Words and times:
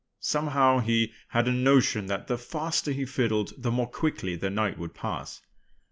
Somehow 0.19 0.79
he 0.79 1.13
had 1.27 1.47
a 1.47 1.51
notion 1.51 2.07
that 2.07 2.25
the 2.25 2.35
faster 2.39 2.89
he 2.91 3.05
fiddled 3.05 3.53
the 3.55 3.69
more 3.69 3.85
quickly 3.87 4.35
the 4.35 4.49
night 4.49 4.79
would 4.79 4.95
pass. 4.95 5.43